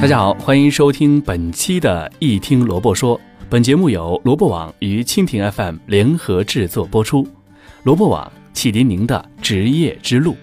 [0.00, 3.18] 大家好，欢迎收听本期的《一听萝卜说》。
[3.50, 7.28] 本节目由萝卜网与蜻蜓 FM 联合制作播出。
[7.82, 10.34] 萝卜网启迪您的职业之路。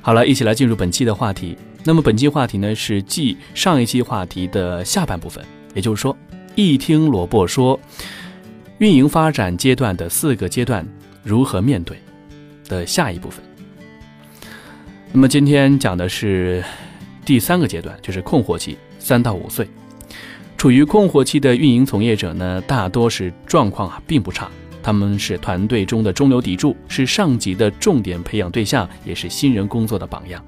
[0.00, 1.58] 好了，一起来进入本期的话题。
[1.84, 5.44] 那么本期话题呢是继上一期话题的下半部分，
[5.74, 6.14] 也就是说，
[6.54, 7.78] 《一听萝卜说》
[8.78, 10.88] 运营发展阶段的四个阶段
[11.22, 11.98] 如何面对
[12.66, 13.44] 的下一部分。
[15.12, 16.64] 那么今天讲的是。
[17.24, 19.68] 第三个阶段就是困惑期，三到五岁，
[20.56, 24.50] 处于困惑期的运营从业者呢，大多是状况啊并不差，
[24.82, 30.44] 他们是团队中的中流砥柱，是上级的重点培养对象，也是新人工作的榜样。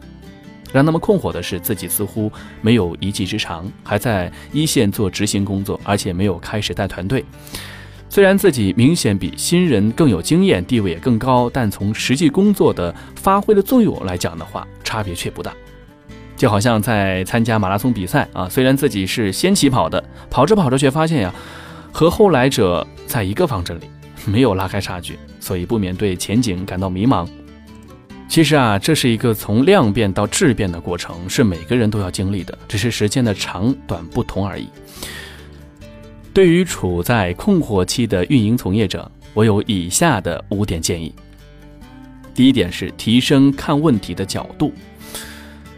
[0.73, 7.24] 让他们困惑的是，自己似乎没有一技之长，还在一线做执行工作，而且没有开始带团队。
[8.09, 15.54] 虽然自己明显比新人更有经验，地位也更高，但从实际工作的发挥的作用来讲的话，差别却不大。
[16.37, 21.35] 就好像在参加马拉松比赛啊，虽然自己是先起跑的，跑着跑着却发现呀，
[21.93, 23.85] 和后来者在一个方阵里，
[24.26, 27.26] 没有拉开差距，所以不免对前景感到迷茫。
[28.29, 34.69] 其实啊，这是一个从量变到质变的过程，是每个人都要经历的，只是时间的长短不同而已。
[36.32, 41.15] 对于处在困惑期的运营从业者，我有以下的五点建议。
[42.35, 44.73] 第一点是提升看问题的角度。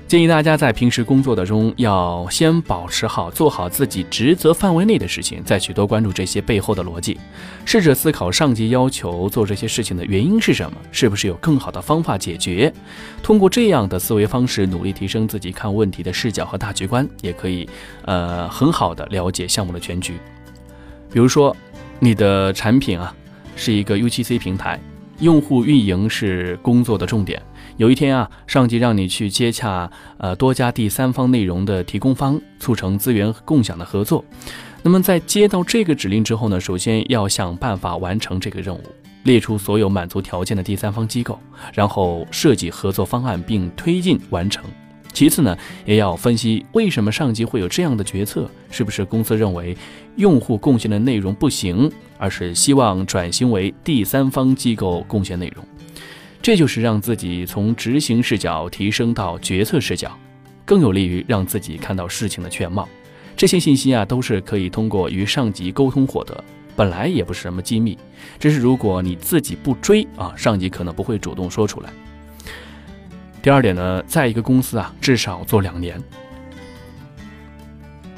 [0.08, 7.18] 建议大家在平时工作的中，要先保持好做好自己职责范围内的事情，再去多关注这些背后的逻辑，
[7.64, 12.72] 试着思考上级要求做这些事情的原因是什么，是不是有更好的方法解决。
[13.20, 17.68] 通过这样的思维方式，努力提升自己看问题的视角和大局观，也可以
[18.04, 20.14] 呃很好的了解项目的全局。
[21.12, 21.54] 比如说，
[21.98, 23.12] 你的产品啊
[23.56, 24.78] 是一个 UGC 平台，
[25.18, 27.42] 用户运营是工作的重点。
[27.76, 34.24] 有一天啊，上级让你去接洽呃多家第三方内容的提供方，促成资源共享的合作。
[34.82, 38.80] 那么在接到这个指令之后呢，首先要想办法完成这个任务，
[39.24, 41.38] 列出所有满足条件的第三方机构，
[41.74, 44.64] 然后设计合作方案并推进完成。
[45.12, 49.76] 其次呢，也要分析为什么上级会有这样的决策，是不是公司认为
[50.16, 55.62] 用户贡献的内容不行，而是希望转型为第三方机构贡献内容。
[56.46, 60.16] 这就是让自己从执行视角提升到决策视角，
[60.64, 62.88] 更有利于让自己看到事情的全貌。
[63.36, 66.44] 这些信息啊，都是可以通过与上级沟通获得，
[66.76, 67.98] 本来也不是什么机密。
[68.38, 71.90] 只是如果你自己不追啊，上级可能不会主动说出来。
[73.42, 76.00] 第二点呢，在一个公司啊，至少做两年。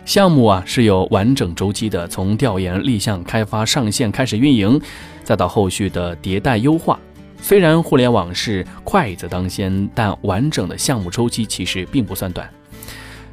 [0.04, 4.78] 项目啊是有完整周期的，从调研、立项、开发、上线、开始运营，
[5.24, 7.00] 再到后续的迭代优化。
[7.40, 12.48] 虽然互联网是快则当先，但完整的项目周期其实并不算短。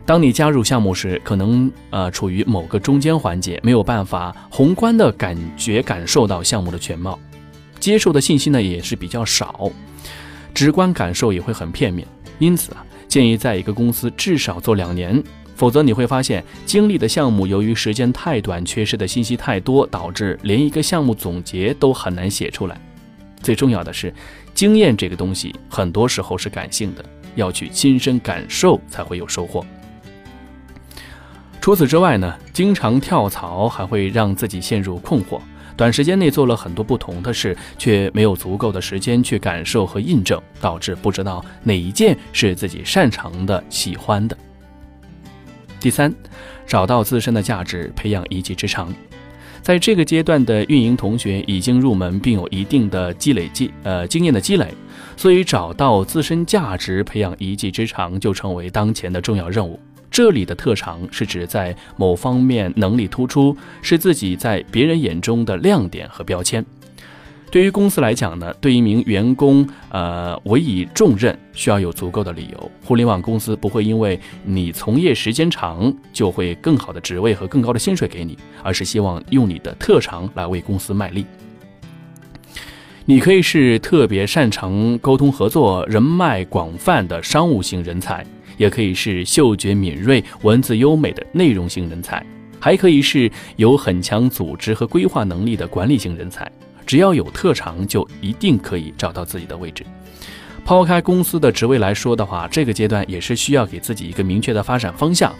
[0.06, 7.20] 当你加入项目时，可能呃处于某个中间环节，没有办法宏观的感觉感受到项目的全貌，
[7.80, 9.72] 接受的信息呢也是比较少，
[10.54, 12.08] 直观感受也会很片面。
[12.38, 15.22] 因此啊，建议在一个公司至少做两年，
[15.56, 22.80] 否则你会发现经历的项目由于时间太短，缺失的信息太多，导致连一个项目总结都很难写出来。
[23.46, 24.12] 最重要的是，
[24.56, 29.64] 经验这个东西很多时候是感性的，要去亲身感受才会有收获。
[31.62, 35.40] 除此之外呢，经常跳槽还会让自己陷入困惑，
[35.78, 44.36] 短时间内做了很多不同的事，却没有足够的时间去感受和印证，导致不知道哪一件是自己擅长的、喜欢的。
[45.80, 46.12] 第三，
[46.66, 48.92] 找到自身的价值，培养一技之长。
[49.66, 54.72] 在这个阶段的运营同学已经入门，并有一定的积累积呃经验的积累，
[55.18, 59.80] 所以找到自身价值，培养一技之长就成为当前的重要任务。
[60.12, 66.64] 这里的特长是指在某方面能力突出，是自己在别人眼中的亮点和标签。
[67.56, 72.72] 对于公司来讲呢，对一名员工，呃，委以重任，需要有足够的理由。
[72.84, 81.26] 互联网公司不会因为你从业时间长，就会更好的职位和更高的薪水给你，而是希望用你的特长来为公司卖力。
[83.06, 88.26] 你可以是特别擅长沟通合作、人脉广泛的商务型人才，
[88.58, 92.22] 也可以是嗅觉敏锐、文字优美的内容型人才，
[92.60, 96.52] 还可以是有很强组织和规划能力的管理型人才。
[96.86, 99.86] 只要有特长，就一定可以找到自己的位置。
[100.64, 105.32] 抛开公司的职位来说的话，这个阶段也是需要给自己一个明确的发展方向。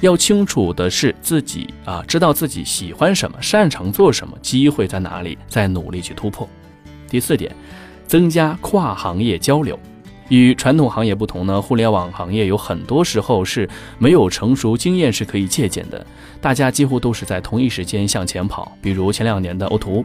[0.00, 6.48] 要清楚的是自己啊，知道自己喜欢什么，擅长做什么，机会在哪里，再努力去突破。
[7.08, 7.54] 第四点，
[8.08, 9.78] 增加跨行业交流。
[10.28, 13.68] 与传统行业不同呢，互联网行业有很多时候是
[13.98, 16.04] 没有成熟经验是可以借鉴的，
[16.40, 18.76] 大家几乎都是在同一时间向前跑。
[18.80, 20.04] 比如前两年的 O 图，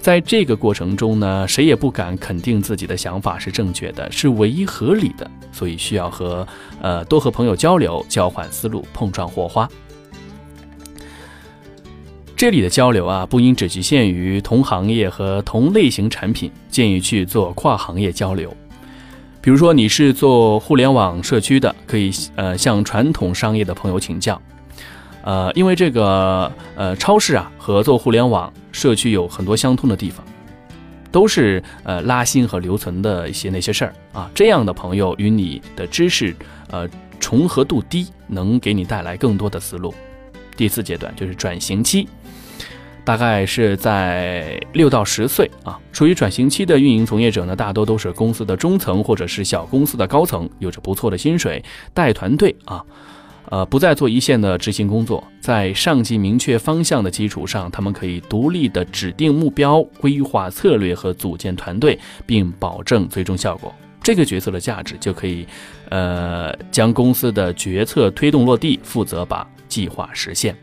[0.00, 6.46] 在这个过程中呢，谁也不敢肯定自己的想法是正确的，是唯一合理的，所以需要和
[6.80, 9.68] 呃多和朋友交流，交换思路，碰撞火花。
[12.34, 18.56] 这里的交流啊，不应只局限于同行业和同类型产品，建议去做跨行业交流。
[19.42, 24.40] 比如说你是做互联网社区的，可以呃向传统商业的朋友请教，
[25.22, 30.24] 呃，因为这个呃超市啊和做互联网社区有很多相通的地方，
[31.10, 34.30] 都是呃拉新和留存的一些那些事儿啊。
[34.34, 36.34] 这样的朋友与你的知识
[36.70, 36.88] 呃
[37.18, 39.94] 重合度低，能给你带来更多的思路。
[40.56, 42.08] 第四阶段就是转型期。
[43.02, 51.64] 大概是在六到十岁啊，属于转型期的运营从业者呢，大多都是公司的中层或者是小公司的高层，有着不错的薪水，
[51.94, 52.84] 带团队啊，
[53.50, 63.74] 呃，不再做一线的执行工作，在上级明确方向的基础上，他们可以独立的指定目标、规划策略和组建团队，并保证最终效果。
[64.02, 65.46] 这个角色的价值就可以，
[65.90, 70.56] 呃，将公司的决策推动落地，负责把计划实现。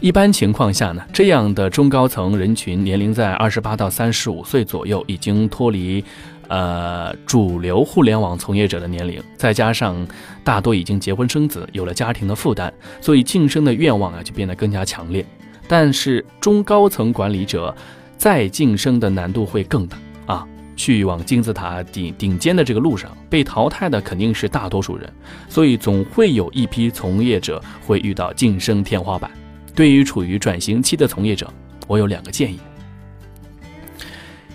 [0.00, 6.04] 一般情况下呢，这样的中高层人群年龄在二十八到三十五岁左右，已经脱离，
[6.48, 10.06] 呃，主流互联网从业者的年龄，再加上
[10.44, 15.24] 大多已经结婚生子，有了家庭的负担，所以晋升的愿望啊就变得更加强烈。
[15.66, 17.74] 但是中高层管理者
[18.18, 19.96] 再晋升的难度会更大
[20.26, 20.46] 啊，
[20.76, 25.10] 去往金字塔顶顶尖的这个路上，被淘汰的肯定是大多数人，
[25.48, 29.30] 所以总会有一批从业者会遇到晋升天花板。
[29.74, 31.50] 对于处于转型期的从业者，
[31.86, 32.60] 我有两个建议。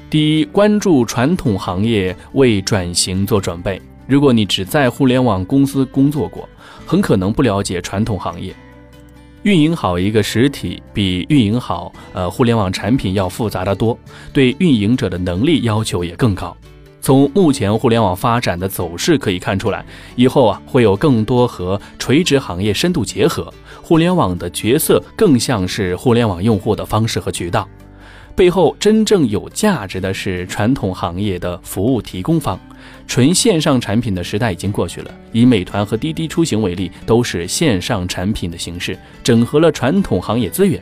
[0.10, 3.82] 第一，关注传统行业，为转型做准备。
[4.08, 6.48] 如果你只在互联网公司工作过，
[6.86, 8.56] 很可能不了解传统行业。
[9.44, 14.00] 运营好一个实体，比运营好呃互联网产品要复杂的多，
[14.32, 16.56] 对运营者的能力要求也更高。
[17.02, 27.68] 从目前互联网发展的走势可以看出来，以后啊会有更多和垂直行业深度结合，互联网的角色更像是互联网用户的方式和渠道，
[28.38, 32.58] 背后真正有价值的是传统行业的服务提供方。
[33.08, 40.80] 纯线上产品的时代已经过去了，以美团和滴滴出行为例，都是线上产品的形式，整合了传统行业资源。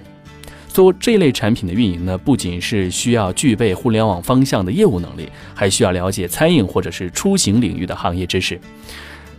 [0.67, 8.59] 做这类产品的运营呢，不仅是需要具备互联网方向的业务能力，还需要了解餐饮或者是出行领域的行业知识。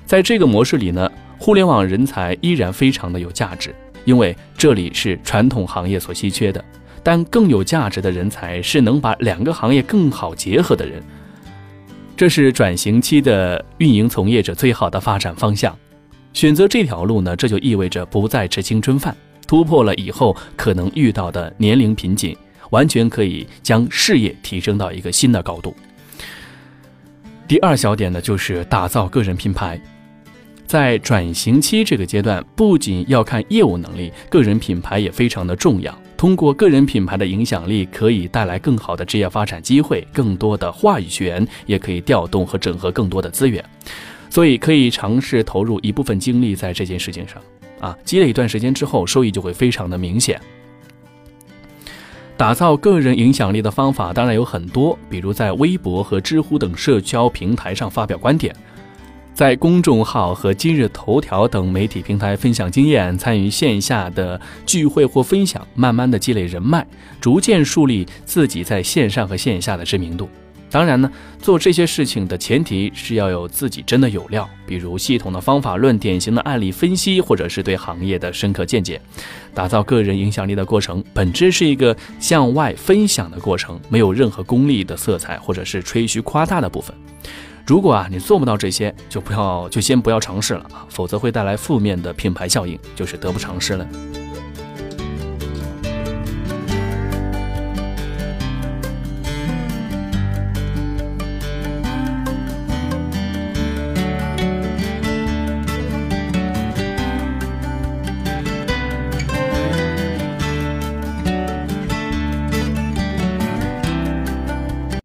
[0.07, 3.75] 在这个模式里呢，互联网人才依然非常的有价值，
[4.07, 6.65] 因为这里是传统行业所稀缺的。
[7.07, 11.01] 但更有价值的人才是能把两个行业更好结合的人。
[12.17, 15.79] 这是转型期的运营从业者最好的发展方向。
[16.33, 19.17] 选择这条路呢，这就意味着不再吃青春饭。
[19.47, 22.37] 突破了以后可能遇到的年龄瓶颈，
[22.71, 25.73] 完全可以将事业提升到一个新的高度。
[27.47, 29.81] 第二小点呢，就是打造个人品牌。
[30.67, 35.97] 在转型期这个阶段，不仅要看业务能力，个人品牌也非常的重要。
[36.17, 43.63] 通过个人品牌的影响力，可以带来更好的职业发展机会，更多的话语权，也可以调动和整合更多的资源。
[44.31, 47.41] 所以，可以尝试投入一部分精力在这件事情上。
[47.81, 50.41] 啊，积累一段时间之后，收益就会非常的明显。
[52.39, 58.55] 打造个人影响力的方法当然有很多，比如在微博和知乎等社交平台上发表观点，
[59.37, 66.87] 在公众号和今日头条等媒体平台分享经验，参与线下的聚会或分享，慢慢的积累人脉，
[67.21, 70.27] 逐渐树立自己在线上和线下的知名度。
[70.71, 78.99] 当然呢，做这些事情的前提是要有自己真的有料，比如系统的方法论、典型的案例分析，或者是对行业的深刻见解。
[79.53, 86.97] 打造个人影响力的过程，本质是一个向外分享的过程，没有任何功利的色彩或者是吹嘘夸大的部分。
[87.67, 93.87] 如果啊你做不到这些，就不要就先不要尝试了啊，否则会带来负面的品牌效应，就是得不偿失了。